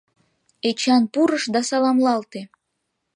[0.69, 2.41] Эчан пурыш да саламлалте.